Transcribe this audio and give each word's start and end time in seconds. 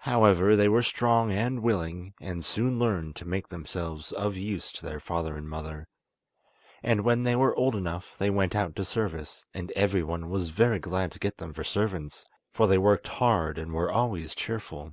However, 0.00 0.54
they 0.54 0.68
were 0.68 0.82
strong 0.82 1.32
and 1.32 1.62
willing, 1.62 2.12
and 2.20 2.44
soon 2.44 2.78
learned 2.78 3.16
to 3.16 3.24
make 3.24 3.48
themselves 3.48 4.12
of 4.12 4.36
use 4.36 4.70
to 4.72 4.84
their 4.84 5.00
father 5.00 5.34
and 5.34 5.48
mother, 5.48 5.88
and 6.82 7.04
when 7.04 7.22
they 7.22 7.34
were 7.34 7.56
old 7.56 7.74
enough 7.74 8.14
they 8.18 8.28
went 8.28 8.54
out 8.54 8.76
to 8.76 8.84
service, 8.84 9.46
and 9.54 9.70
everyone 9.70 10.28
was 10.28 10.50
very 10.50 10.78
glad 10.78 11.10
to 11.12 11.18
get 11.18 11.38
them 11.38 11.54
for 11.54 11.64
servants, 11.64 12.26
for 12.52 12.66
they 12.66 12.76
worked 12.76 13.08
hard 13.08 13.56
and 13.56 13.72
were 13.72 13.90
always 13.90 14.34
cheerful. 14.34 14.92